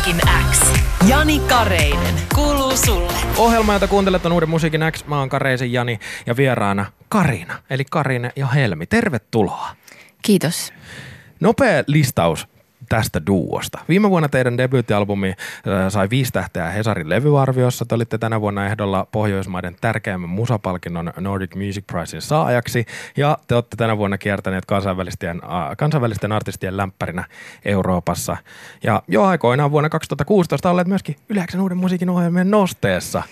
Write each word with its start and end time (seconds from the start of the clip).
Musiikin 0.00 0.28
X. 0.50 0.60
Jani 1.08 1.38
Kareinen. 1.38 2.14
Kuuluu 2.34 2.76
sulle. 2.76 3.12
Ohjelma, 3.36 3.72
jota 3.72 3.88
kuuntelet 3.88 4.26
on 4.26 4.32
Uuden 4.32 4.48
musiikin 4.48 4.80
X. 4.92 5.04
Mä 5.06 5.18
oon 5.18 5.28
Kareisen 5.28 5.72
Jani 5.72 5.98
ja 6.26 6.36
vieraana 6.36 6.86
Karina, 7.08 7.58
eli 7.70 7.84
Karine 7.84 8.32
ja 8.36 8.46
Helmi. 8.46 8.86
Tervetuloa. 8.86 9.68
Kiitos. 10.22 10.72
Nopea 11.40 11.84
listaus 11.86 12.48
tästä 12.90 13.26
duosta. 13.26 13.78
Viime 13.88 14.10
vuonna 14.10 14.28
teidän 14.28 14.58
debyyttialbumi 14.58 15.28
äh, 15.28 15.34
sai 15.88 16.10
viisi 16.10 16.32
tähteä 16.32 16.70
Hesarin 16.70 17.08
levyarviossa. 17.08 17.84
Te 17.84 17.94
olitte 17.94 18.18
tänä 18.18 18.40
vuonna 18.40 18.66
ehdolla 18.66 19.06
Pohjoismaiden 19.12 19.76
tärkeimmän 19.80 20.30
musapalkinnon 20.30 21.12
Nordic 21.16 21.54
Music 21.54 21.86
Prizein 21.86 22.22
saajaksi. 22.22 22.86
Ja 23.16 23.38
te 23.48 23.54
olette 23.54 23.76
tänä 23.76 23.98
vuonna 23.98 24.18
kiertäneet 24.18 24.66
kansainvälisten, 24.66 25.40
äh, 25.44 25.76
kansainvälisten 25.76 26.32
artistien 26.32 26.76
lämpärinä 26.76 27.24
Euroopassa. 27.64 28.36
Ja 28.82 29.02
jo 29.08 29.24
aikoinaan 29.24 29.70
vuonna 29.70 29.88
2016 29.88 30.70
olleet 30.70 30.88
myöskin 30.88 31.16
Yleensä 31.28 31.62
uuden 31.62 31.78
musiikin 31.78 32.10
ohjelmien 32.10 32.50
nosteessa. 32.50 33.22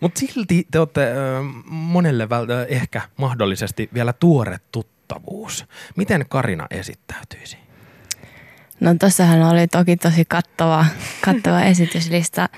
Mutta 0.00 0.20
silti 0.20 0.66
te 0.70 0.78
olette 0.78 1.12
äh, 1.12 1.16
monelle 1.66 2.28
ehkä 2.68 3.02
mahdollisesti 3.16 3.88
vielä 3.94 4.12
tuore 4.12 4.58
tuttavuus. 4.72 5.66
Miten 5.96 6.24
Karina 6.28 6.66
esittäytyisi? 6.70 7.63
No 8.84 8.94
tossahan 8.98 9.42
oli 9.42 9.66
toki 9.66 9.96
tosi 9.96 10.24
kattava, 10.24 10.86
kattava 11.20 11.62
esityslista. 11.72 12.48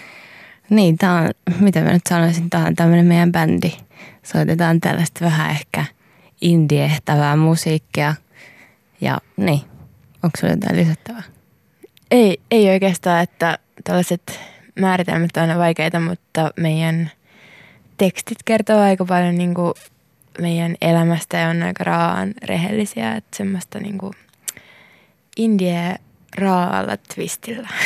Niin, 0.70 0.98
tää 0.98 1.14
on, 1.14 1.30
mitä 1.60 1.80
mä 1.80 1.92
nyt 1.92 2.06
sanoisin, 2.08 2.50
tää 2.50 2.66
on 2.66 2.74
tämmönen 2.74 3.06
meidän 3.06 3.32
bändi. 3.32 3.72
Soitetaan 4.22 4.80
tällaista 4.80 5.24
vähän 5.24 5.50
ehkä 5.50 5.84
indiehtävää 6.40 7.36
musiikkia. 7.36 8.14
Ja 9.00 9.18
niin, 9.36 9.60
onko 10.22 10.30
sulla 10.40 10.52
jotain 10.52 10.76
lisättävää? 10.76 11.22
Ei, 12.10 12.40
ei 12.50 12.68
oikeastaan, 12.68 13.22
että 13.22 13.58
tällaiset 13.84 14.40
määritelmät 14.80 15.36
on 15.36 15.42
aina 15.42 15.58
vaikeita, 15.58 16.00
mutta 16.00 16.50
meidän 16.56 17.10
tekstit 17.96 18.38
kertoo 18.44 18.80
aika 18.80 19.04
paljon 19.04 19.34
niin 19.34 19.54
kuin 19.54 19.74
meidän 20.40 20.74
elämästä 20.80 21.36
ja 21.36 21.48
on 21.48 21.62
aika 21.62 21.84
raaan 21.84 22.34
rehellisiä, 22.44 23.14
että 23.14 23.36
semmoista 23.36 23.80
niin 23.80 23.98
kuin 23.98 24.14
indie 25.36 25.96
raalla 26.38 26.96
twistillä. 27.14 27.68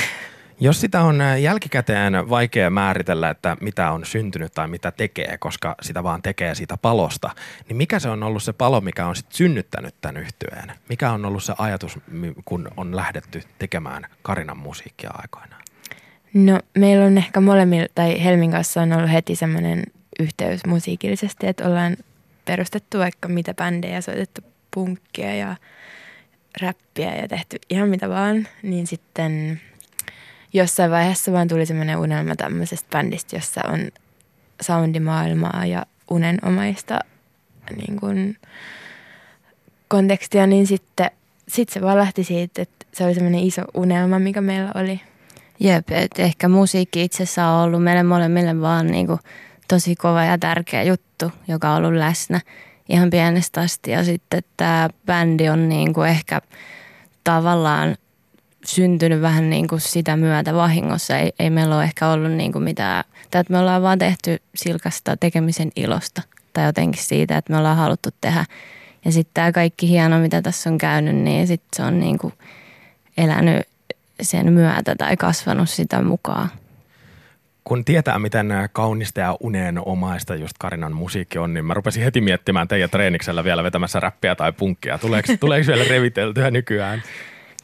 Jos 0.62 0.80
sitä 0.80 1.00
on 1.02 1.20
äh, 1.20 1.41
jälkikäteen 1.41 2.12
vaikea 2.30 2.70
määritellä, 2.70 3.30
että 3.30 3.56
mitä 3.60 3.91
on 3.91 4.06
syntynyt 4.06 4.55
tai 4.55 4.69
mitä 4.69 4.91
tekee, 4.91 5.38
koska 5.38 5.74
sitä 5.82 6.02
vaan 6.02 6.22
tekee 6.22 6.55
siitä 6.55 6.77
palosta, 6.77 7.30
niin 7.69 7.77
mikä 7.77 7.98
se 7.98 8.08
on 8.08 8.22
ollut 8.22 8.42
se 8.42 8.52
palo, 8.52 8.80
mikä 8.80 9.06
on 9.06 9.16
sitten 9.16 9.36
synnyttänyt 9.36 9.94
tämän 10.00 10.16
yhtyeen? 10.16 10.72
Mikä 10.88 11.10
on 11.10 11.24
ollut 11.24 11.44
se 11.44 11.55
ajatus, 11.58 11.98
kun 12.44 12.69
on 12.77 12.97
lähdetty 12.97 13.42
tekemään 13.58 14.06
Karinan 14.22 14.58
musiikkia 14.58 15.10
aikoinaan? 15.14 15.62
No 16.34 16.60
meillä 16.78 17.04
on 17.04 17.19
ehkä 17.19 17.41
molemmilla, 17.41 17.86
tai 17.94 18.25
Helmin 18.25 18.50
kanssa 18.50 18.82
on 18.82 18.92
ollut 18.92 19.12
heti 19.12 19.36
semmoinen 19.36 19.82
yhteys 20.20 20.66
musiikillisesti, 20.66 21.47
että 21.47 21.69
ollaan 21.69 21.97
perustettu 22.44 22.98
vaikka 22.98 23.28
mitä 23.28 23.54
bändejä, 23.54 24.00
soitettu 24.00 24.41
punkkia 24.70 25.34
ja 25.34 25.56
räppiä 26.62 27.16
ja 27.16 27.28
tehty 27.28 27.56
ihan 27.70 27.88
mitä 27.88 28.08
vaan, 28.08 28.48
niin 28.62 28.86
sitten 28.86 29.60
jossain 30.52 30.90
vaiheessa 30.90 31.32
vaan 31.32 31.48
tuli 31.48 31.66
semmoinen 31.66 31.98
unelma 31.98 32.36
tämmöisestä 32.36 32.88
bändistä, 32.90 33.36
jossa 33.36 33.60
on 33.68 33.88
soundimaailmaa 34.62 35.66
ja 35.66 35.86
unenomaista 36.10 36.98
niin 37.76 38.00
kuin 38.00 38.36
kontekstia, 39.88 40.46
niin 40.46 40.66
sitten 40.66 41.10
sit 41.48 41.68
se 41.68 41.80
vaan 41.80 41.98
lähti 41.98 42.24
siitä, 42.24 42.62
että 42.62 42.86
se 42.92 43.04
oli 43.04 43.14
semmoinen 43.14 43.40
iso 43.40 43.62
unelma, 43.74 44.18
mikä 44.18 44.40
meillä 44.40 44.72
oli. 44.74 45.00
Jep, 45.60 45.90
että 45.90 46.22
ehkä 46.22 46.48
musiikki 46.48 47.04
itsessä 47.04 47.46
on 47.46 47.64
ollut 47.64 47.82
meille 47.82 48.02
molemmille 48.02 48.60
vaan 48.60 48.86
niin 48.86 49.06
kuin 49.06 49.19
tosi 49.69 49.96
kova 49.96 50.25
ja 50.25 50.38
tärkeä 50.38 50.82
juttu, 50.82 51.32
joka 51.48 51.70
on 51.70 51.76
ollut 51.76 51.98
läsnä 51.98 52.41
ihan 52.90 53.10
pienestä 53.10 53.60
asti. 53.60 53.90
Ja 53.90 54.04
sitten 54.04 54.42
tämä 54.56 54.88
bändi 55.06 55.48
on 55.48 55.68
niin 55.68 55.94
kuin 55.94 56.08
ehkä 56.08 56.40
tavallaan 57.24 57.96
syntynyt 58.64 59.22
vähän 59.22 59.50
niin 59.50 59.68
kuin 59.68 59.80
sitä 59.80 60.16
myötä 60.16 60.54
vahingossa. 60.54 61.16
Ei, 61.16 61.32
ei 61.38 61.50
meillä 61.50 61.76
ole 61.76 61.84
ehkä 61.84 62.08
ollut 62.08 62.32
niin 62.32 62.52
kuin 62.52 62.64
mitään, 62.64 63.04
tai 63.30 63.40
että 63.40 63.52
me 63.52 63.58
ollaan 63.58 63.82
vaan 63.82 63.98
tehty 63.98 64.42
silkasta 64.54 65.16
tekemisen 65.16 65.72
ilosta 65.76 66.22
tai 66.52 66.66
jotenkin 66.66 67.02
siitä, 67.02 67.38
että 67.38 67.52
me 67.52 67.58
ollaan 67.58 67.76
haluttu 67.76 68.08
tehdä. 68.20 68.44
Ja 69.04 69.12
sitten 69.12 69.34
tämä 69.34 69.52
kaikki 69.52 69.88
hieno, 69.88 70.18
mitä 70.18 70.42
tässä 70.42 70.70
on 70.70 70.78
käynyt, 70.78 71.16
niin 71.16 71.46
sitten 71.46 71.68
se 71.76 71.82
on 71.82 72.00
niin 72.00 72.18
kuin 72.18 72.34
elänyt 73.18 73.68
sen 74.22 74.52
myötä 74.52 74.94
tai 74.94 75.16
kasvanut 75.16 75.70
sitä 75.70 76.02
mukaan 76.02 76.50
kun 77.65 77.84
tietää, 77.84 78.19
miten 78.19 78.53
kaunista 78.72 79.21
ja 79.21 79.37
uneenomaista 79.41 80.34
just 80.34 80.54
Karinan 80.59 80.93
musiikki 80.93 81.38
on, 81.38 81.54
niin 81.54 81.65
mä 81.65 81.75
rupesin 81.75 82.03
heti 82.03 82.21
miettimään 82.21 82.69
teidän 82.69 82.91
treeniksellä 82.91 83.44
vielä 83.44 83.62
vetämässä 83.62 84.00
räppiä 84.00 84.34
tai 84.34 84.53
punkkia. 84.53 84.98
Tuleeko, 84.98 85.32
tuleeko 85.41 85.66
vielä 85.66 85.84
reviteltyä 85.88 86.50
nykyään? 86.50 87.03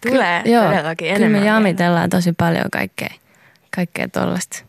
Tulee 0.09 0.43
Ky- 0.43 0.51
joo, 0.51 0.65
todellakin 0.65 1.09
enemmän. 1.09 1.31
Kyllä 1.31 1.41
me 1.41 1.47
jamitellaan 1.47 2.11
tosi 2.11 2.33
paljon 2.33 2.65
kaikkea, 2.73 3.11
kaikkea 3.77 4.09
tollasta. 4.09 4.65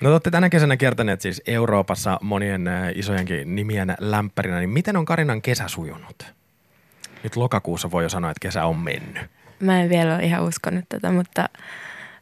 No 0.00 0.08
te 0.08 0.12
olette 0.12 0.30
tänä 0.30 0.48
kesänä 0.48 0.76
kiertäneet 0.76 1.20
siis 1.20 1.42
Euroopassa 1.46 2.18
monien 2.22 2.70
isojenkin 2.94 3.54
nimien 3.54 3.94
lämpärinä, 4.00 4.58
niin 4.58 4.70
miten 4.70 4.96
on 4.96 5.04
Karinan 5.04 5.42
kesä 5.42 5.68
sujunut? 5.68 6.32
Nyt 7.22 7.36
lokakuussa 7.36 7.90
voi 7.90 8.02
jo 8.02 8.08
sanoa, 8.08 8.30
että 8.30 8.40
kesä 8.40 8.64
on 8.64 8.76
mennyt. 8.78 9.22
Mä 9.60 9.82
en 9.82 9.88
vielä 9.88 10.14
ole 10.14 10.24
ihan 10.24 10.44
uskonut 10.44 10.84
tätä, 10.88 11.10
mutta 11.10 11.48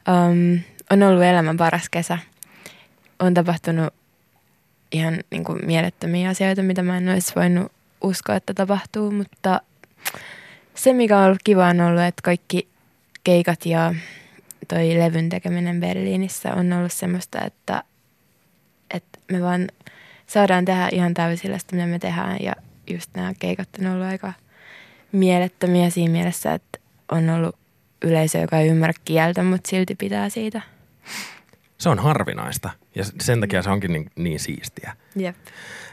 um, 0.09 0.61
on 0.91 1.03
ollut 1.03 1.23
elämän 1.23 1.57
paras 1.57 1.89
kesä. 1.89 2.19
On 3.19 3.35
tapahtunut 3.35 3.95
ihan 4.93 5.19
niin 5.31 5.45
kuin 5.45 5.67
mielettömiä 5.67 6.29
asioita, 6.29 6.63
mitä 6.63 6.83
mä 6.83 6.97
en 6.97 7.09
olisi 7.09 7.33
voinut 7.37 7.73
uskoa, 8.01 8.37
että 8.37 8.55
tapahtuu, 8.55 9.11
mutta 9.11 9.61
se, 10.75 10.93
mikä 10.93 11.19
on 11.19 11.25
ollut 11.25 11.43
kiva, 11.45 11.67
on 11.67 11.81
ollut, 11.81 12.03
että 12.03 12.23
kaikki 12.23 12.69
keikat 13.25 13.67
ja 13.67 13.95
toi 14.69 14.99
levyn 14.99 15.29
tekeminen 15.29 15.81
Berliinissä 15.81 16.55
on 16.55 16.73
ollut 16.73 16.93
semmoista, 16.93 17.45
että, 17.45 17.83
että 18.95 19.19
me 19.33 19.43
vaan 19.43 19.69
saadaan 20.27 20.65
tehdä 20.65 20.89
ihan 20.93 21.15
täysillä 21.15 21.59
sitä, 21.59 21.77
mitä 21.77 21.87
me 21.87 21.99
tehdään. 21.99 22.37
Ja 22.41 22.53
just 22.91 23.11
nämä 23.15 23.35
keikat 23.39 23.69
on 23.81 23.87
ollut 23.87 24.07
aika 24.07 24.33
mielettömiä 25.13 25.91
siinä 25.91 26.13
mielessä, 26.13 26.55
että 26.55 26.79
on 27.13 27.31
ollut 27.31 27.57
yleisö, 28.03 28.39
joka 28.39 28.59
ei 28.59 28.69
ymmärrä 28.69 28.95
kieltä, 29.05 29.43
mutta 29.43 29.71
silti 29.71 29.95
pitää 29.95 30.29
siitä– 30.29 30.63
se 31.79 31.89
on 31.89 31.99
harvinaista 31.99 32.71
ja 32.95 33.05
sen 33.21 33.41
takia 33.41 33.63
se 33.63 33.71
onkin 33.71 33.93
niin, 33.93 34.11
niin 34.17 34.41
siistiä. 34.41 34.97
Jep. 35.17 35.37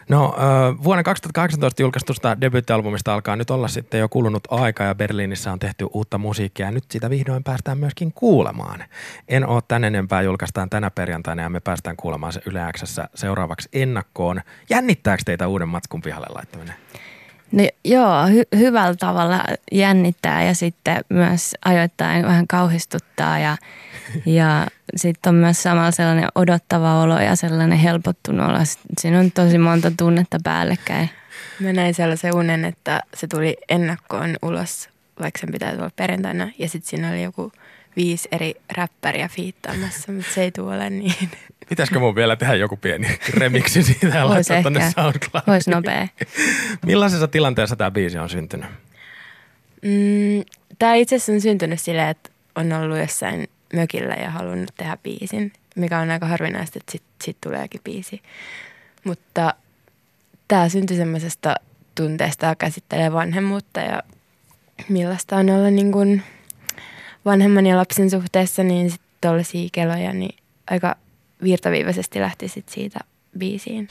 No 0.09 0.35
vuonna 0.84 1.03
2018 1.03 1.81
julkaistusta 1.81 2.41
debyyttialbumista 2.41 3.13
alkaa 3.13 3.35
nyt 3.35 3.50
olla 3.50 3.68
sitten 3.68 4.00
jo 4.00 4.09
kulunut 4.09 4.44
aika 4.50 4.84
ja 4.84 4.96
Berliinissä 4.96 5.52
on 5.52 5.59
tehty 5.59 5.88
uutta 5.94 6.18
musiikkia 6.18 6.66
ja 6.66 6.72
nyt 6.72 6.84
sitä 6.91 7.09
vihdoin 7.09 7.44
päästään 7.44 7.78
myöskin 7.78 8.13
kuulemaan. 8.13 8.84
En 9.28 9.47
ole 9.47 9.62
tän 9.68 9.84
enempää 9.84 10.22
julkaistaan 10.22 10.69
tänä 10.69 10.91
perjantaina 10.91 11.44
ja 11.44 11.50
me 11.50 11.59
päästään 11.59 11.96
kuulemaan 11.96 12.34
se 12.34 12.41
Yle 12.46 12.62
seuraavaksi 13.16 13.69
ennakkoon. 13.73 14.41
Jännittääkö 14.69 15.23
teitä 15.25 15.47
uuden 15.47 15.69
matskun 15.69 16.02
pihalle 16.02 16.28
laittaminen? 16.29 16.75
No 17.53 17.64
joo, 17.86 18.25
hy- 18.28 18.58
hyvällä 18.58 18.96
tavalla 19.00 19.44
jännittää 19.72 20.44
ja 20.44 20.56
sitten 20.56 21.06
myös 21.09 21.56
ajoittain 21.66 22.25
vähän 22.25 22.47
kauhistuttaa 22.47 23.40
ja, 23.40 23.58
ja 24.25 24.68
sitten 24.96 25.30
on 25.30 25.36
myös 25.36 25.64
samalla 25.64 25.91
sellainen 25.91 26.28
odottava 26.36 27.02
olo 27.02 27.19
ja 27.19 27.36
sellainen 27.36 27.78
helpottunut 27.78 28.50
olo. 28.50 28.58
Siinä 29.00 29.19
on 29.19 29.31
tosi 29.31 29.58
monta 29.58 29.91
tunnetta 29.97 30.38
päällekkäin. 30.44 31.09
Mä 31.59 31.74
näin 31.74 31.94
sellaisen 31.94 32.36
unen, 32.36 32.66
että 32.66 33.02
se 33.14 33.28
tuli 33.28 33.58
ennakkoon 33.70 34.35
ulos, 34.41 34.90
vaikka 35.20 35.40
sen 35.40 35.52
pitää 35.52 35.76
tulla 35.76 35.91
perjantaina 35.96 36.50
ja 36.58 36.70
sitten 36.70 36.90
siinä 36.90 37.09
oli 37.09 37.23
joku 37.23 37.52
viisi 37.95 38.29
eri 38.31 38.55
räppäriä 38.72 39.28
fiittaamassa, 39.28 40.11
mutta 40.11 40.34
se 40.34 40.43
ei 40.43 40.51
tule 40.51 40.75
ole 40.75 40.90
niin. 40.90 41.29
Pitäisikö 41.69 41.99
mun 41.99 42.16
vielä 42.16 42.35
tehdä 42.35 42.55
joku 42.55 42.78
pieni 42.78 43.07
remiksi 43.29 43.84
siitä 43.84 44.07
ja 44.07 44.29
laittaa 44.29 44.61
tuonne 44.61 44.91
SoundCloudiin? 44.91 45.47
Voisi 45.47 45.72
nopea. 45.72 46.07
Millaisessa 46.85 47.28
tilanteessa 47.28 47.75
tämä 47.75 47.91
biisi 47.91 48.17
on 48.17 48.29
syntynyt? 48.29 48.69
Mm, 49.81 50.43
tämä 50.79 50.95
itse 50.95 51.16
asiassa 51.16 51.31
on 51.31 51.41
syntynyt 51.41 51.81
silleen, 51.81 52.09
että 52.09 52.29
on 52.55 52.73
ollut 52.73 52.97
jossain 52.97 53.47
mökillä 53.73 54.13
ja 54.13 54.29
halunnut 54.29 54.72
tehdä 54.78 54.97
biisin, 55.03 55.53
mikä 55.75 55.99
on 55.99 56.11
aika 56.11 56.25
harvinaista, 56.25 56.79
että 56.79 56.91
sitten 56.91 57.13
sit 57.23 57.37
tuleekin 57.41 57.81
biisi. 57.84 58.22
Mutta 59.03 59.53
tämä 60.47 60.69
syntyi 60.69 60.97
semmoisesta 60.97 61.55
tunteesta, 61.95 62.45
joka 62.45 62.55
käsittelee 62.55 63.13
vanhemmuutta 63.13 63.79
ja 63.79 64.03
millaista 64.90 65.35
on 65.35 65.49
olla 65.49 65.69
niin 65.69 65.91
kuin 65.91 66.23
vanhemman 67.25 67.66
ja 67.66 67.78
lapsen 67.78 68.09
suhteessa, 68.09 68.64
niin 68.64 68.91
sitten 68.91 69.09
tuollaisia 69.22 69.70
keloja, 69.72 70.14
niin 70.14 70.35
aika 70.72 70.96
virtaviivaisesti 71.43 72.20
lähti 72.20 72.47
sit 72.47 72.70
siitä 72.70 72.99
biisiin. 73.37 73.87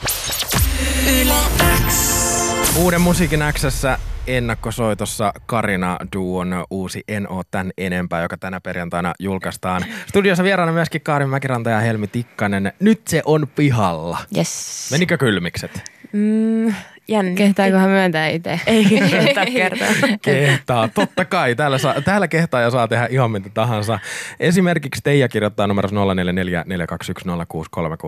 Uuden 2.77 3.01
musiikin 3.01 3.39
Xssä 3.53 3.99
ennakkosoitossa 4.27 5.33
Karina 5.45 5.97
Duon 6.15 6.65
uusi 6.69 7.03
En 7.07 7.29
oo 7.29 7.43
tän 7.51 7.71
enempää, 7.77 8.21
joka 8.21 8.37
tänä 8.37 8.61
perjantaina 8.61 9.13
julkaistaan. 9.19 9.85
Studiossa 10.07 10.43
vieraana 10.43 10.71
myöskin 10.71 11.01
Kaarin 11.01 11.29
Mäkiranta 11.29 11.69
ja 11.69 11.79
Helmi 11.79 12.07
Tikkanen. 12.07 12.73
Nyt 12.79 13.07
se 13.07 13.21
on 13.25 13.47
pihalla. 13.55 14.17
Yes. 14.37 14.87
Menikö 14.91 15.17
kylmikset? 15.17 15.83
Mm, 16.11 16.73
jännitti. 17.07 17.43
Kehtaakohan 17.43 17.89
myöntää 17.89 18.27
itse? 18.27 18.59
Ei 18.65 18.85
kehtaa 18.85 19.45
kertoa. 19.45 19.87
Kehtaa, 20.21 20.87
totta 20.87 21.25
kai. 21.25 21.55
Täällä, 21.55 21.77
saa, 21.77 22.01
täällä 22.01 22.27
kehtaa 22.27 22.61
ja 22.61 22.69
saa 22.69 22.87
tehdä 22.87 23.07
ihan 23.11 23.31
mitä 23.31 23.49
tahansa. 23.53 23.99
Esimerkiksi 24.39 25.01
Teija 25.03 25.29
kirjoittaa 25.29 25.67
numerossa 25.67 25.95
0444210636, 25.95 25.99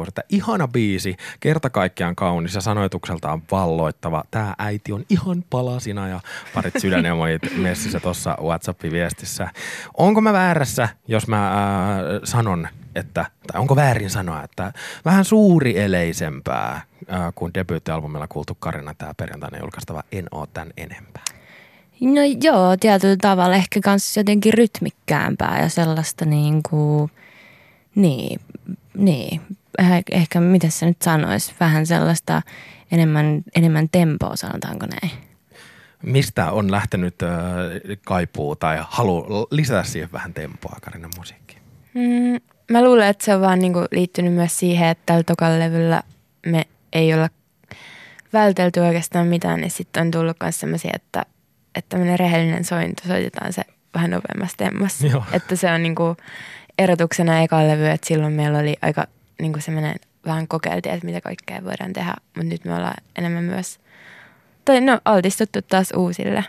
että 0.07 0.24
ihana 0.30 0.68
biisi, 0.68 1.15
kerta 1.39 1.69
kaikkiaan 1.69 2.15
kaunis 2.15 2.56
ja 2.56 2.62
sanoitukseltaan 2.62 3.42
valloittava. 3.51 4.24
Tää 4.31 4.53
äiti 4.57 4.92
on 4.92 5.06
ihan 5.09 5.44
palasina 5.50 6.07
ja 6.07 6.19
parit 6.53 6.80
sydänemojit 6.80 7.42
messissä 7.57 8.00
tuossa 8.00 8.38
WhatsApp-viestissä. 8.42 9.50
Onko 9.97 10.21
mä 10.21 10.33
väärässä, 10.33 10.89
jos 11.07 11.27
mä 11.27 11.47
äh, 11.47 11.53
sanon, 12.24 12.68
että, 12.95 13.25
tai 13.47 13.62
onko 13.62 13.75
väärin 13.75 14.09
sanoa, 14.09 14.44
että 14.44 14.74
vähän 15.06 15.25
suuri 15.25 15.80
eleisempää 15.80 16.74
äh, 16.74 17.33
kuin 17.36 17.53
debyyttialbumilla 17.53 18.27
kuultu 18.27 18.57
Karina 18.59 18.94
tämä 18.94 19.13
perjantaina 19.13 19.59
julkaistava 19.59 20.03
En 20.12 20.25
oo 20.31 20.45
tän 20.45 20.74
enempää. 20.77 21.24
No 22.01 22.21
joo, 22.42 22.77
tietyllä 22.77 23.18
tavalla 23.21 23.56
ehkä 23.56 23.80
kans 23.83 24.18
jotenkin 24.18 24.53
rytmikkäämpää 24.53 25.62
ja 25.62 25.69
sellaista 25.69 26.25
niin 26.25 26.63
kuin, 26.69 27.12
niin, 27.95 28.42
niin, 28.97 29.42
eh- 29.81 30.03
ehkä 30.12 30.39
miten 30.39 30.71
se 30.71 30.86
nyt 30.86 31.01
sanoisi, 31.01 31.53
vähän 31.59 31.86
sellaista 31.86 32.42
enemmän, 32.92 33.44
enemmän 33.56 33.89
tempoa 33.92 34.36
sanotaanko 34.36 34.86
näin. 34.86 35.12
Mistä 36.03 36.51
on 36.51 36.71
lähtenyt 36.71 37.24
äh, 37.24 37.30
kaipuu 38.06 38.56
tai 38.56 38.77
halu 38.89 39.47
lisätä 39.51 39.83
siihen 39.83 40.12
vähän 40.13 40.33
tempoa 40.33 40.77
Karinan 40.81 41.12
musiikkiin? 41.18 41.62
Mm, 41.94 42.55
mä 42.72 42.84
luulen, 42.84 43.08
että 43.08 43.26
se 43.26 43.36
on 43.36 43.42
vaan 43.42 43.60
niinku 43.60 43.86
liittynyt 43.92 44.34
myös 44.34 44.60
siihen, 44.60 44.88
että 44.88 45.04
tällä 45.06 45.24
tokalla 45.24 45.60
levyllä 45.60 46.02
me 46.46 46.64
ei 46.94 47.14
olla 47.14 47.30
vältelty 48.34 48.80
oikeastaan 48.80 49.28
mitään, 49.28 49.62
niin 49.62 49.72
sitten 49.72 50.02
on 50.02 50.12
tullut 50.12 50.38
myös 50.44 50.60
sellaisia, 50.60 50.92
että, 50.94 51.26
että 51.76 51.90
tämmöinen 51.90 52.20
rehellinen 52.20 52.66
sointu 52.66 53.04
soitetaan 53.08 53.54
se 53.54 53.64
vähän 53.94 54.12
nopeammassa 54.12 54.58
temmossa. 54.58 55.08
Joo. 55.08 55.24
Että 55.34 55.56
se 55.56 55.72
on 55.72 55.84
niinku 55.84 56.18
erotuksena 56.78 57.42
eka 57.42 57.68
levy, 57.68 57.88
että 57.88 58.08
silloin 58.08 58.34
meillä 58.34 58.60
oli 58.60 58.76
aika 58.82 59.08
niinku 59.42 59.62
semmoinen, 59.62 59.96
vähän 60.26 60.48
kokeiltiin, 60.48 60.96
että 60.96 61.06
mitä 61.06 61.22
kaikkea 61.22 61.64
voidaan 61.64 61.94
tehdä, 61.94 62.14
mutta 62.36 62.50
nyt 62.50 62.66
me 62.66 62.76
ollaan 62.76 63.04
enemmän 63.16 63.44
myös, 63.44 63.80
tai 64.66 64.82
no 64.82 65.00
altistuttu 65.06 65.62
taas 65.62 65.92
uusille. 65.96 66.44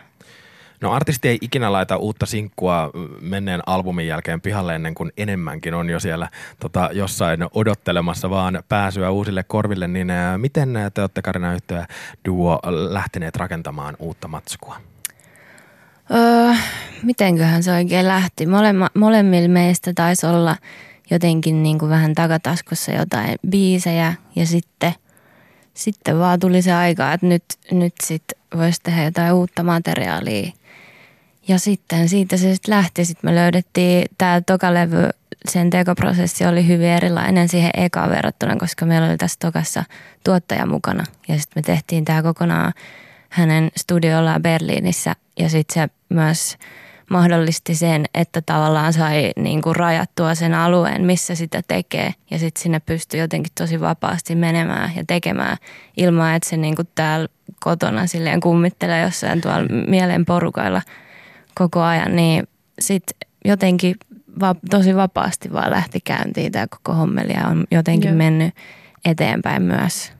No 0.81 0.91
artisti 0.91 1.27
ei 1.27 1.37
ikinä 1.41 1.71
laita 1.71 1.97
uutta 1.97 2.25
sinkkua 2.25 2.91
menneen 3.21 3.61
albumin 3.65 4.07
jälkeen 4.07 4.41
pihalle 4.41 4.75
ennen 4.75 4.95
kuin 4.95 5.11
enemmänkin 5.17 5.73
on 5.73 5.89
jo 5.89 5.99
siellä 5.99 6.29
tota, 6.59 6.89
jossain 6.93 7.39
odottelemassa 7.53 8.29
vaan 8.29 8.63
pääsyä 8.69 9.11
uusille 9.11 9.43
korville, 9.43 9.87
niin 9.87 10.09
ää, 10.09 10.37
miten 10.37 10.73
te 10.93 11.01
olette 11.01 11.21
Karina 11.21 11.53
Yhtyä 11.53 11.87
duo 12.25 12.59
lähteneet 12.89 13.35
rakentamaan 13.35 13.95
uutta 13.99 14.27
matskua? 14.27 14.75
Öö, 16.11 16.53
mitenköhän 17.03 17.63
se 17.63 17.71
oikein 17.71 18.07
lähti? 18.07 18.45
Molemma, 18.45 18.89
molemmilla 18.93 19.49
meistä 19.49 19.91
taisi 19.95 20.25
olla 20.25 20.55
jotenkin 21.09 21.63
niin 21.63 21.79
kuin 21.79 21.89
vähän 21.89 22.13
takataskussa 22.13 22.91
jotain 22.91 23.35
biisejä 23.49 24.13
ja 24.35 24.45
sitten, 24.45 24.93
sitten 25.77 26.19
vaan 26.19 26.39
tuli 26.39 26.61
se 26.61 26.73
aika, 26.73 27.13
että 27.13 27.27
nyt, 27.27 27.43
nyt 27.71 27.93
sitten 28.03 28.39
voisi 28.57 28.79
tehdä 28.83 29.03
jotain 29.03 29.33
uutta 29.33 29.63
materiaalia. 29.63 30.51
Ja 31.47 31.59
sitten 31.59 32.09
siitä 32.09 32.37
se 32.37 32.53
sitten 32.53 32.75
lähti. 32.75 33.05
Sitten 33.05 33.29
me 33.31 33.35
löydettiin 33.35 34.05
tämä 34.17 34.41
tokalevy, 34.41 35.09
sen 35.49 35.69
tekoprosessi 35.69 36.45
oli 36.45 36.67
hyvin 36.67 36.87
erilainen 36.87 37.49
siihen 37.49 37.71
ekaan 37.73 38.09
verrattuna, 38.09 38.55
koska 38.55 38.85
meillä 38.85 39.07
oli 39.07 39.17
tässä 39.17 39.37
tokassa 39.39 39.83
tuottaja 40.23 40.65
mukana. 40.65 41.03
Ja 41.27 41.39
sitten 41.39 41.53
me 41.55 41.61
tehtiin 41.61 42.05
tämä 42.05 42.23
kokonaan 42.23 42.73
hänen 43.29 43.71
studiollaan 43.77 44.41
Berliinissä 44.41 45.15
ja 45.39 45.49
sitten 45.49 45.73
se 45.73 45.93
myös 46.09 46.57
mahdollisti 47.09 47.75
sen, 47.75 48.05
että 48.13 48.41
tavallaan 48.41 48.93
sai 48.93 49.31
niin 49.37 49.61
kuin 49.61 49.75
rajattua 49.75 50.35
sen 50.35 50.53
alueen, 50.53 51.05
missä 51.05 51.35
sitä 51.35 51.61
tekee. 51.67 52.13
Ja 52.31 52.39
sitten 52.39 52.63
sinne 52.63 52.79
pystyi 52.79 53.19
jotenkin 53.19 53.53
tosi 53.57 53.79
vapaasti 53.79 54.35
menemään 54.35 54.91
ja 54.95 55.03
tekemään 55.07 55.57
ilman, 55.97 56.35
että 56.35 56.49
se 56.49 56.57
niin 56.57 56.75
kuin 56.75 56.87
täällä 56.95 57.27
kotona 57.59 58.07
silleen 58.07 58.39
kummittelee 58.39 59.01
jossain 59.01 59.41
tuolla 59.41 59.67
mielen 59.87 60.25
porukailla 60.25 60.81
koko 61.55 61.81
ajan. 61.81 62.15
Niin 62.15 62.47
sitten 62.79 63.29
jotenkin 63.45 63.95
va- 64.39 64.55
tosi 64.69 64.95
vapaasti 64.95 65.53
vaan 65.53 65.71
lähti 65.71 65.99
käyntiin 66.03 66.51
tämä 66.51 66.67
koko 66.67 66.93
hommeli 66.93 67.33
ja 67.33 67.47
on 67.47 67.65
jotenkin 67.71 68.09
Joo. 68.09 68.17
mennyt 68.17 68.53
eteenpäin 69.05 69.61
myös. 69.61 70.16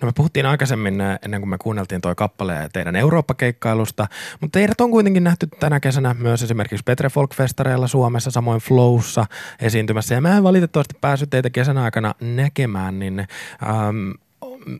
No 0.00 0.06
me 0.06 0.12
puhuttiin 0.14 0.46
aikaisemmin 0.46 1.00
ää, 1.00 1.18
ennen 1.24 1.40
kuin 1.40 1.50
me 1.50 1.58
kuunneltiin 1.58 2.00
toi 2.00 2.14
kappale 2.14 2.68
teidän 2.72 2.96
Eurooppa-keikkailusta, 2.96 4.06
mutta 4.40 4.58
teidät 4.58 4.80
on 4.80 4.90
kuitenkin 4.90 5.24
nähty 5.24 5.48
tänä 5.60 5.80
kesänä 5.80 6.14
myös 6.18 6.42
esimerkiksi 6.42 6.84
Petre 6.84 7.08
Folk-festareilla 7.08 7.88
Suomessa, 7.88 8.30
samoin 8.30 8.60
Flowssa 8.60 9.26
esiintymässä. 9.60 10.14
Ja 10.14 10.20
mä 10.20 10.36
en 10.36 10.42
valitettavasti 10.42 10.94
päässyt 11.00 11.30
teitä 11.30 11.50
kesän 11.50 11.78
aikana 11.78 12.14
näkemään, 12.20 12.98
niin 12.98 13.20
ähm, 13.20 14.10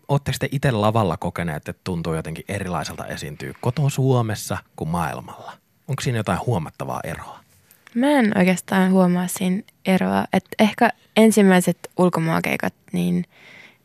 Oletteko 0.08 0.36
te 0.40 0.48
itse 0.52 0.70
lavalla 0.70 1.16
kokeneet, 1.16 1.68
että 1.68 1.82
tuntuu 1.84 2.14
jotenkin 2.14 2.44
erilaiselta 2.48 3.06
esiintyä 3.06 3.52
koto 3.60 3.88
Suomessa 3.88 4.58
kuin 4.76 4.90
maailmalla? 4.90 5.52
Onko 5.88 6.02
siinä 6.02 6.18
jotain 6.18 6.38
huomattavaa 6.46 7.00
eroa? 7.04 7.40
Mä 7.94 8.10
en 8.10 8.38
oikeastaan 8.38 8.92
huomaa 8.92 9.26
siinä 9.26 9.62
eroa. 9.86 10.24
Että 10.32 10.50
ehkä 10.58 10.90
ensimmäiset 11.16 11.90
ulkomaakeikat 11.98 12.74
niin 12.92 13.24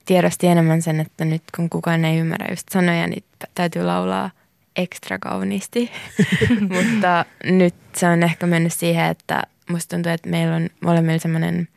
tiedosti 0.06 0.48
enemmän 0.48 0.82
sen, 0.82 1.00
että 1.00 1.26
nyt 1.26 1.44
kun 1.56 1.70
kukaan 1.70 2.06
ei 2.06 2.18
ymmärrä 2.18 2.48
just 2.50 2.70
sanoja, 2.70 3.08
niin 3.08 3.24
täytyy 3.56 3.84
laulaa 3.84 4.32
ekstra 4.76 5.20
kauniisti. 5.20 5.92
Mutta 6.76 7.26
nyt 7.44 7.76
se 7.96 8.08
on 8.08 8.24
ehkä 8.24 8.46
mennyt 8.46 8.74
siihen, 8.74 9.06
että 9.06 9.44
musta 9.70 9.96
tuntuu, 9.96 10.12
että 10.12 10.30
meillä 10.30 10.56
on 10.56 10.70
molemmilla 10.86 11.20
semmoinen 11.20 11.68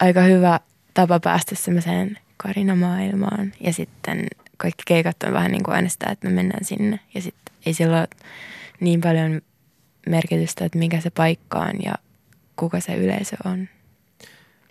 aika 0.00 0.20
hyvä 0.20 0.60
tapa 0.94 1.20
päästä 1.20 1.54
semmoiseen 1.54 2.18
karinamaailmaan. 2.36 3.52
Ja 3.60 3.72
sitten 3.72 4.26
kaikki 4.56 4.82
keikat 4.86 5.16
on 5.26 5.32
vähän 5.32 5.52
niin 5.52 5.62
kuin 5.62 5.74
aina 5.74 5.88
sitä, 5.88 6.10
että 6.10 6.28
me 6.28 6.34
mennään 6.34 6.64
sinne. 6.64 7.00
Ja 7.14 7.22
sitten 7.22 7.54
ei 7.66 7.74
sillä 7.74 7.98
ole 7.98 8.08
niin 8.80 9.00
paljon 9.00 9.40
merkitystä, 10.08 10.64
että 10.64 10.78
mikä 10.78 11.00
se 11.00 11.10
paikka 11.10 11.58
on 11.58 11.82
ja 11.82 11.94
kuka 12.56 12.80
se 12.80 12.94
yleisö 12.94 13.36
on. 13.44 13.68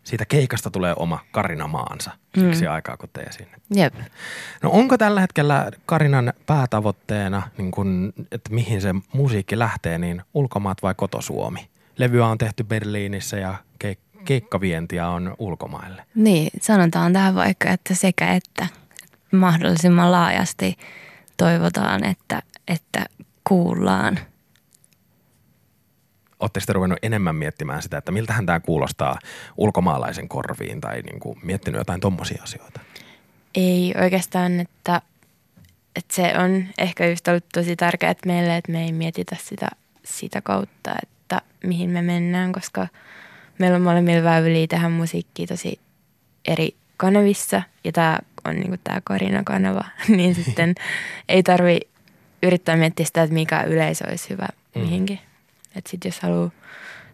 Siitä 0.08 0.26
keikasta 0.26 0.72
tulee 0.72 0.94
oma 0.98 1.20
Karina 1.32 1.68
maansa 1.68 2.12
siksi 2.40 2.66
mm. 2.66 2.72
aikaa, 2.72 2.98
kun 2.98 3.10
te 3.14 3.22
esiinnyt. 3.22 3.62
Jep. 3.76 3.94
No 4.64 4.70
onko 4.70 4.98
tällä 4.98 5.22
hetkellä 5.22 5.72
Karinan 5.86 6.34
päätavoitteena, 6.46 7.42
niin 7.58 7.72
kun, 7.72 8.14
että 8.32 8.54
mihin 8.54 8.82
se 8.82 8.96
musiikki 9.14 9.60
lähtee, 9.60 9.98
niin 9.98 10.22
ulkomaat 10.34 10.84
vai 10.84 10.94
kotosuomi? 10.98 11.70
Levyä 11.98 12.28
on 12.28 12.38
tehty 12.38 12.64
Berliinissä 12.64 13.38
ja 13.38 13.56
keik- 13.86 14.24
keikkavientiä 14.26 15.10
on 15.10 15.36
ulkomaille. 15.40 16.06
Niin, 16.16 16.50
sanotaan 16.62 17.14
tähän 17.14 17.36
vaikka, 17.36 17.70
että 17.70 17.96
sekä 17.96 18.34
että 18.34 18.68
mahdollisimman 19.32 20.12
laajasti 20.12 20.76
toivotaan, 21.38 22.04
että, 22.04 22.42
että 22.68 23.06
kuullaan. 23.44 24.20
Oletteko 26.39 26.63
te 26.65 26.74
ruvennut 26.74 27.00
enemmän 27.01 27.36
miettimään 27.36 27.82
sitä, 27.82 27.98
että 27.98 28.12
miltähän 28.12 28.46
tämä 28.46 28.60
kuulostaa 28.60 29.20
ulkomaalaisen 29.58 30.29
korviin 30.29 30.82
tai 30.82 31.01
niin 31.01 31.20
kuin 31.20 31.39
miettinyt 31.44 31.79
jotain 31.79 32.01
tommosia 32.01 32.44
asioita? 32.44 32.79
Ei 33.56 33.94
oikeastaan, 34.03 34.60
että, 34.60 35.01
että 35.96 36.15
se 36.15 36.34
on 36.38 36.65
ehkä 36.77 37.08
just 37.08 37.27
ollut 37.27 37.46
tosi 37.53 37.75
tärkeää 37.75 38.12
että 38.12 38.27
meille, 38.27 38.58
että 38.58 38.72
me 38.72 38.84
ei 38.84 38.91
mietitä 38.91 39.36
sitä, 39.39 39.67
sitä 40.03 40.41
kautta, 40.41 40.96
että 41.03 41.41
mihin 41.63 41.89
me 41.89 42.01
mennään, 42.01 42.51
koska 42.51 42.88
meillä 43.60 43.75
on 43.75 43.82
molemmilla 43.82 44.24
väyliä 44.24 44.67
tähän 44.67 44.91
musiikkiin 44.91 45.48
tosi 45.48 45.79
eri 46.46 46.75
kanavissa 46.98 47.62
ja 47.84 47.91
tämä 47.91 48.20
on 48.46 48.56
niinku 48.56 48.77
tämä 48.84 49.01
Karina-kanava, 49.03 49.84
niin 50.17 50.36
sitten 50.36 50.75
ei 51.29 51.44
tarvi 51.44 51.79
yrittää 52.44 52.77
miettiä 52.77 53.06
sitä, 53.06 53.24
että 53.24 53.34
mikä 53.34 53.63
yleisö 53.63 54.06
olisi 54.10 54.29
hyvä 54.29 54.48
mihinkin. 54.75 55.20
Että 55.77 55.89
sitten 55.89 56.10
jos 56.10 56.19
haluaa 56.19 56.51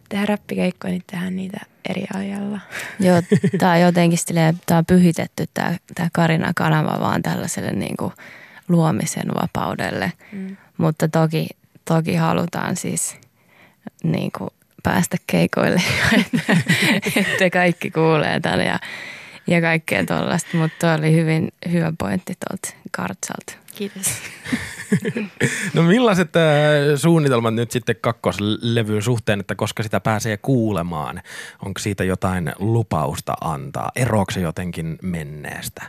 tehdä 0.08 0.26
räppikeikkoja, 0.26 0.90
niin 0.90 1.04
tehdään 1.06 1.36
niitä 1.36 1.60
eri 1.88 2.04
ajalla. 2.14 2.60
Joo, 3.00 3.22
tämä 3.58 3.72
on 3.72 3.80
jotenkin 3.80 4.18
silleen, 4.18 4.60
tää 4.66 4.78
on 4.78 4.86
pyhitetty 4.86 5.44
tämä 5.54 5.76
tää 5.94 6.08
Karina-kanava 6.12 7.00
vaan 7.00 7.22
tällaiselle 7.22 7.72
niin 7.72 7.96
kuin 7.96 8.12
luomisen 8.68 9.28
vapaudelle. 9.42 10.12
Mm. 10.32 10.56
Mutta 10.78 11.08
toki, 11.08 11.46
toki 11.84 12.14
halutaan 12.14 12.76
siis 12.76 13.16
niin 14.04 14.30
kuin 14.38 14.50
päästä 14.82 15.16
keikoille, 15.26 15.82
että, 16.20 16.56
että 17.16 17.50
kaikki 17.52 17.90
kuulee 17.90 18.40
tämän 18.40 18.60
ja, 18.60 18.78
ja 19.46 19.60
kaikkea 19.60 20.04
tuollaista. 20.04 20.56
Mutta 20.56 20.76
tuo 20.80 20.90
oli 20.94 21.12
hyvin 21.12 21.52
hyvä 21.72 21.92
pointti 21.98 22.32
tuolta 22.48 22.76
Kartsalta. 22.90 23.63
Kiitos. 23.74 24.06
No 25.74 25.82
millaiset 25.82 26.36
äh, 26.36 26.42
suunnitelmat 26.96 27.54
nyt 27.54 27.70
sitten 27.70 27.96
kakkoslevyyn 28.00 29.02
suhteen, 29.02 29.40
että 29.40 29.54
koska 29.54 29.82
sitä 29.82 30.00
pääsee 30.00 30.36
kuulemaan? 30.36 31.22
Onko 31.64 31.78
siitä 31.80 32.04
jotain 32.04 32.52
lupausta 32.58 33.34
antaa? 33.40 33.90
Eroako 33.96 34.30
se 34.30 34.40
jotenkin 34.40 34.98
menneestä? 35.02 35.82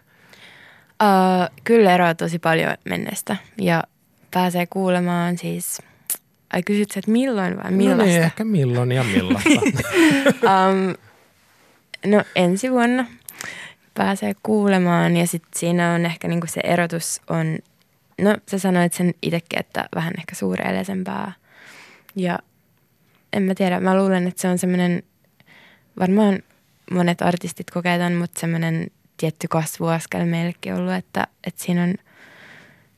Uh, 1.03 1.55
kyllä 1.63 1.93
eroaa 1.93 2.15
tosi 2.15 2.39
paljon 2.39 2.73
menneestä 2.85 3.35
ja 3.61 3.83
pääsee 4.31 4.65
kuulemaan 4.65 5.37
siis, 5.37 5.81
ai 6.53 6.63
kysyt 6.63 6.91
sä, 6.91 6.99
että 6.99 7.11
milloin 7.11 7.57
vai 7.63 7.71
millaista? 7.71 8.03
No 8.03 8.09
niin, 8.09 8.23
ehkä 8.23 8.43
milloin 8.43 8.91
ja 8.91 9.03
millaista. 9.03 9.49
um, 10.51 10.95
no 12.05 12.23
ensi 12.35 12.71
vuonna 12.71 13.05
pääsee 13.93 14.35
kuulemaan 14.43 15.17
ja 15.17 15.27
sitten 15.27 15.51
siinä 15.55 15.93
on 15.93 16.05
ehkä 16.05 16.27
niinku 16.27 16.47
se 16.47 16.61
erotus 16.63 17.21
on, 17.29 17.57
no 18.21 18.37
sä 18.51 18.59
sanoit 18.59 18.93
sen 18.93 19.13
itsekin, 19.21 19.59
että 19.59 19.89
vähän 19.95 20.13
ehkä 20.17 20.35
suureellisempää 20.35 21.31
ja 22.15 22.39
en 23.33 23.43
mä 23.43 23.55
tiedä, 23.55 23.79
mä 23.79 23.97
luulen, 23.97 24.27
että 24.27 24.41
se 24.41 24.47
on 24.47 24.57
semmoinen, 24.57 25.03
varmaan 25.99 26.39
monet 26.91 27.21
artistit 27.21 27.71
kokee 27.71 27.97
tämän, 27.97 28.13
mutta 28.13 28.39
semmoinen 28.39 28.87
tietty 29.17 29.47
kasvuaskel 29.47 30.25
meillekin 30.25 30.73
ollut, 30.73 30.93
että, 30.93 31.27
että 31.47 31.63
siinä 31.63 31.83
on 31.83 31.95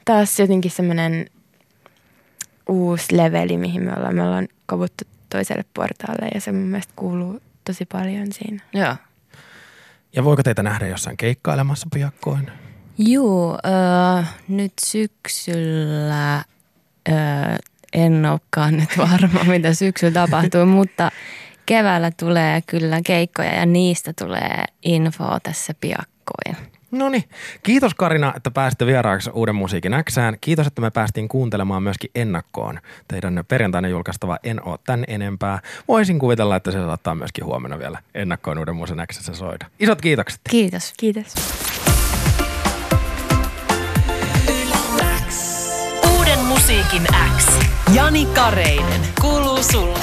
taas 0.05 0.39
jotenkin 0.39 0.71
semmoinen 0.71 1.25
uusi 2.69 3.17
leveli, 3.17 3.57
mihin 3.57 3.83
me 3.83 3.93
ollaan, 3.97 4.15
me 4.15 4.23
ollaan 4.23 4.47
kovuttu 4.65 5.03
toiselle 5.29 5.65
portaalle 5.73 6.29
ja 6.33 6.41
se 6.41 6.51
mun 6.51 6.61
mielestä 6.61 6.93
kuuluu 6.95 7.41
tosi 7.63 7.85
paljon 7.85 8.33
siinä. 8.33 8.63
Joo. 8.73 8.95
Ja 10.15 10.23
voiko 10.23 10.43
teitä 10.43 10.63
nähdä 10.63 10.87
jossain 10.87 11.17
keikkailemassa 11.17 11.87
piakkoin? 11.93 12.51
Juu, 12.97 13.51
öö, 13.51 14.23
nyt 14.47 14.73
syksyllä 14.85 16.43
öö, 17.09 17.15
en 17.93 18.25
olekaan 18.25 18.77
nyt 18.77 18.97
varma, 18.97 19.43
mitä 19.53 19.73
syksyllä 19.73 20.13
tapahtuu, 20.13 20.65
mutta 20.77 21.11
keväällä 21.65 22.11
tulee 22.19 22.61
kyllä 22.61 23.01
keikkoja 23.05 23.55
ja 23.55 23.65
niistä 23.65 24.13
tulee 24.13 24.63
infoa 24.83 25.39
tässä 25.43 25.73
piakkoin. 25.81 26.67
No 26.91 27.09
niin. 27.09 27.23
Kiitos 27.63 27.93
Karina, 27.93 28.33
että 28.35 28.51
pääsitte 28.51 28.85
vieraaksi 28.85 29.29
Uuden 29.33 29.55
musiikin 29.55 29.91
Xään. 30.09 30.37
Kiitos, 30.41 30.67
että 30.67 30.81
me 30.81 30.91
päästiin 30.91 31.27
kuuntelemaan 31.27 31.83
myöskin 31.83 32.11
ennakkoon 32.15 32.79
teidän 33.07 33.43
perjantaina 33.47 33.87
julkaistava 33.87 34.37
En 34.43 34.67
oo 34.67 34.77
tän 34.77 35.03
enempää. 35.07 35.59
Voisin 35.87 36.19
kuvitella, 36.19 36.55
että 36.55 36.71
se 36.71 36.77
saattaa 36.77 37.15
myöskin 37.15 37.45
huomenna 37.45 37.79
vielä 37.79 37.99
ennakkoon 38.15 38.57
Uuden 38.57 38.75
musiikin 38.75 39.07
Xssä 39.07 39.33
soida. 39.33 39.65
Isot 39.79 40.01
kiitokset. 40.01 40.41
Kiitos. 40.49 40.93
Kiitos. 40.97 41.33
Musiikin 46.67 47.07
X. 47.37 47.45
Jani 47.93 48.25
Kareinen. 48.25 49.01
Kuuluu 49.21 49.63
sulle. 49.63 49.99